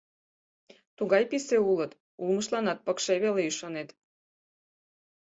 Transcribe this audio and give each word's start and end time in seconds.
Тугай 0.97 1.23
писе 1.31 1.57
улыт, 1.71 1.91
улмыштланат 2.21 2.79
пыкше 2.85 3.13
веле 3.23 3.41
ӱшанет. 3.49 3.89